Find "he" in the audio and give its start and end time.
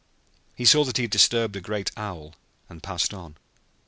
0.55-0.65, 0.97-1.03